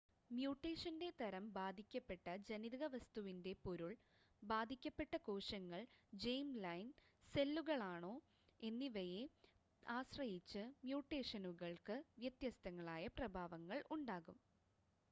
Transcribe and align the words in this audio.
മ്യൂട്ടേഷൻ്റെ 0.31 1.07
തരം 1.17 1.43
ബാധിക്കപ്പെട്ട 1.57 2.15
ജനിതക 2.47 2.85
വസ്തുവിൻ്റെ 2.93 3.51
പൊരുൾ 3.65 3.91
ബാധിക്കപ്പെട്ട 4.43 5.13
കോശങ്ങൾ 5.27 5.81
ജേം-ലൈൻ 6.23 6.87
സെല്ലുകളാണോ 7.33 8.13
എന്നിവയെ 8.61 9.23
ആശ്രയിച്ച് 9.85 10.63
മ്യൂട്ടേഷനുകൾക്ക് 10.83 11.95
വ്യത്യസ്തങ്ങളായ 12.23 13.07
പ്രഭാവങ്ങൾ 13.19 13.79
ഉണ്ടാകും 13.97 14.39